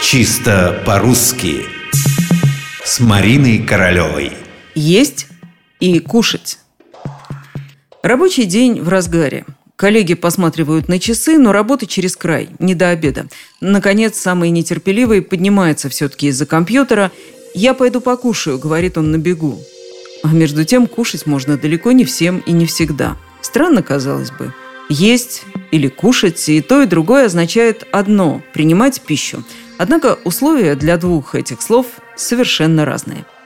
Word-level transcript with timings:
Чисто 0.00 0.80
по-русски 0.86 1.66
С 2.84 3.00
Мариной 3.00 3.58
Королевой 3.58 4.32
Есть 4.76 5.26
и 5.80 5.98
кушать 5.98 6.60
Рабочий 8.02 8.44
день 8.44 8.80
в 8.80 8.88
разгаре. 8.88 9.44
Коллеги 9.74 10.14
посматривают 10.14 10.88
на 10.88 11.00
часы, 11.00 11.36
но 11.36 11.50
работа 11.50 11.86
через 11.86 12.16
край, 12.16 12.48
не 12.60 12.76
до 12.76 12.90
обеда. 12.90 13.26
Наконец, 13.60 14.16
самый 14.16 14.50
нетерпеливый 14.50 15.20
поднимается 15.20 15.88
все-таки 15.88 16.28
из-за 16.28 16.46
компьютера. 16.46 17.10
«Я 17.54 17.74
пойду 17.74 18.00
покушаю»,— 18.00 18.58
говорит 18.60 18.96
он 18.96 19.10
на 19.10 19.18
бегу. 19.18 19.60
А 20.22 20.28
между 20.28 20.64
тем 20.64 20.86
кушать 20.86 21.26
можно 21.26 21.58
далеко 21.58 21.90
не 21.90 22.04
всем 22.04 22.38
и 22.46 22.52
не 22.52 22.66
всегда. 22.66 23.16
Странно, 23.40 23.82
казалось 23.82 24.30
бы. 24.30 24.54
Есть 24.88 25.42
или 25.70 25.88
кушать, 25.88 26.48
и 26.48 26.60
то, 26.60 26.82
и 26.82 26.86
другое 26.86 27.26
означает 27.26 27.86
одно– 27.92 28.42
принимать 28.54 29.00
пищу. 29.02 29.44
Однако 29.78 30.18
условия 30.24 30.74
для 30.74 30.98
двух 30.98 31.34
этих 31.34 31.62
слов 31.62 31.86
совершенно 32.16 32.84
разные– 32.84 33.24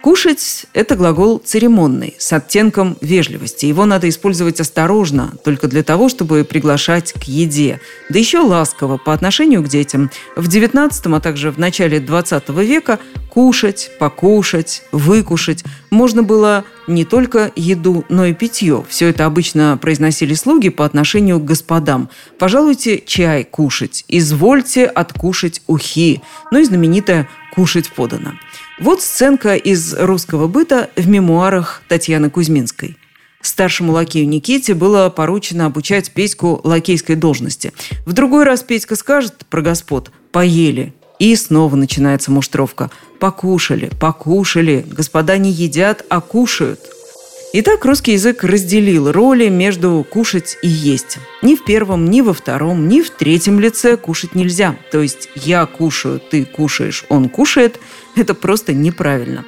Кушать– 0.00 0.66
это 0.74 0.94
глагол 0.94 1.38
церемонный, 1.44 2.14
с 2.18 2.32
оттенком 2.32 2.96
вежливости. 3.00 3.66
Его 3.66 3.84
надо 3.84 4.08
использовать 4.08 4.60
осторожно, 4.60 5.32
только 5.42 5.66
для 5.66 5.82
того, 5.82 6.08
чтобы 6.08 6.44
приглашать 6.44 7.12
к 7.12 7.24
еде. 7.24 7.80
Да 8.08 8.16
еще 8.16 8.38
ласково 8.38 8.96
по 8.96 9.12
отношению 9.12 9.60
к 9.64 9.68
детям. 9.68 10.08
В 10.36 10.48
XIX, 10.48 11.16
а 11.16 11.20
также 11.20 11.50
в 11.50 11.58
начале 11.58 11.98
XX 11.98 12.64
века 12.64 13.00
кушать, 13.28 13.90
покушать, 13.98 14.82
выкушать 14.92 15.64
можно 15.90 16.22
было 16.22 16.64
не 16.86 17.04
только 17.04 17.52
еду, 17.54 18.04
но 18.08 18.26
и 18.26 18.34
питье. 18.34 18.84
Все 18.88 19.08
это 19.08 19.26
обычно 19.26 19.78
произносили 19.80 20.34
слуги 20.34 20.70
по 20.70 20.84
отношению 20.84 21.38
к 21.38 21.44
господам. 21.44 22.08
«Пожалуйте 22.38 23.02
чай 23.04 23.44
кушать», 23.44 24.04
«извольте 24.08 24.86
откушать 24.86 25.62
ухи», 25.66 26.22
ну 26.50 26.58
и 26.58 26.64
знаменитое 26.64 27.28
«кушать 27.54 27.90
подано». 27.90 28.32
Вот 28.80 29.02
сценка 29.02 29.56
из 29.56 29.94
русского 29.94 30.46
быта 30.46 30.90
в 30.96 31.08
мемуарах 31.08 31.82
Татьяны 31.88 32.30
Кузьминской. 32.30 32.96
Старшему 33.40 33.92
лакею 33.92 34.28
Никите 34.28 34.74
было 34.74 35.10
поручено 35.10 35.66
обучать 35.66 36.10
Петьку 36.10 36.60
лакейской 36.64 37.16
должности. 37.16 37.72
В 38.04 38.12
другой 38.12 38.44
раз 38.44 38.62
Петька 38.62 38.96
скажет 38.96 39.46
про 39.48 39.62
господ 39.62 40.10
«поели», 40.32 40.92
и 41.18 41.34
снова 41.36 41.76
начинается 41.76 42.30
муштровка. 42.30 42.90
«Покушали, 43.20 43.90
покушали, 44.00 44.84
господа 44.88 45.38
не 45.38 45.50
едят, 45.50 46.04
а 46.08 46.20
кушают». 46.20 46.80
Итак, 47.54 47.86
русский 47.86 48.12
язык 48.12 48.44
разделил 48.44 49.10
роли 49.10 49.48
между 49.48 50.06
кушать 50.08 50.58
и 50.62 50.68
есть. 50.68 51.16
Ни 51.40 51.56
в 51.56 51.64
первом, 51.64 52.10
ни 52.10 52.20
во 52.20 52.34
втором, 52.34 52.88
ни 52.88 53.00
в 53.00 53.08
третьем 53.08 53.58
лице 53.58 53.96
кушать 53.96 54.34
нельзя. 54.34 54.76
То 54.92 55.00
есть 55.00 55.30
я 55.34 55.64
кушаю, 55.64 56.20
ты 56.20 56.44
кушаешь, 56.44 57.06
он 57.08 57.30
кушает. 57.30 57.80
Это 58.16 58.34
просто 58.34 58.74
неправильно. 58.74 59.46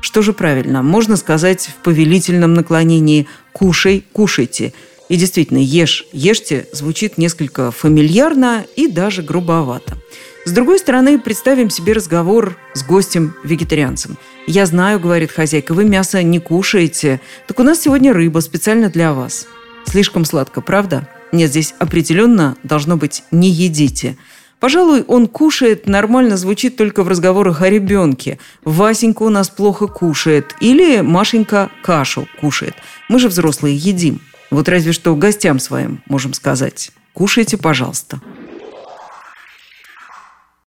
Что 0.00 0.22
же 0.22 0.32
правильно? 0.32 0.82
Можно 0.82 1.16
сказать 1.16 1.66
в 1.68 1.82
повелительном 1.82 2.54
наклонении 2.54 3.26
«кушай, 3.52 4.04
кушайте». 4.12 4.72
И 5.10 5.16
действительно, 5.16 5.58
ешь, 5.58 6.06
ешьте 6.12 6.66
звучит 6.72 7.18
несколько 7.18 7.70
фамильярно 7.70 8.64
и 8.74 8.86
даже 8.86 9.22
грубовато. 9.22 9.98
С 10.44 10.52
другой 10.52 10.78
стороны, 10.78 11.18
представим 11.18 11.70
себе 11.70 11.94
разговор 11.94 12.56
с 12.74 12.84
гостем-вегетарианцем. 12.84 14.18
«Я 14.46 14.66
знаю,— 14.66 15.00
говорит 15.00 15.32
хозяйка,— 15.32 15.72
вы 15.74 15.84
мясо 15.84 16.22
не 16.22 16.38
кушаете. 16.38 17.22
Так 17.46 17.60
у 17.60 17.62
нас 17.62 17.80
сегодня 17.80 18.12
рыба 18.12 18.40
специально 18.40 18.90
для 18.90 19.14
вас». 19.14 19.46
Слишком 19.86 20.26
сладко, 20.26 20.60
правда? 20.60 21.08
Нет, 21.32 21.50
здесь 21.50 21.74
определенно 21.78 22.56
должно 22.62 22.98
быть 22.98 23.22
«не 23.30 23.48
едите». 23.48 24.18
Пожалуй, 24.60 25.02
он 25.02 25.28
кушает, 25.28 25.86
нормально 25.86 26.36
звучит 26.36 26.76
только 26.76 27.02
в 27.02 27.08
разговорах 27.08 27.60
о 27.62 27.68
ребенке. 27.68 28.38
Васенька 28.64 29.22
у 29.22 29.28
нас 29.28 29.50
плохо 29.50 29.86
кушает. 29.88 30.54
Или 30.60 31.00
Машенька 31.00 31.70
кашу 31.82 32.26
кушает. 32.40 32.74
Мы 33.10 33.18
же 33.18 33.28
взрослые 33.28 33.76
едим. 33.76 34.20
Вот 34.50 34.68
разве 34.68 34.92
что 34.92 35.14
гостям 35.16 35.58
своим 35.58 36.02
можем 36.06 36.32
сказать. 36.32 36.92
Кушайте, 37.12 37.58
пожалуйста. 37.58 38.20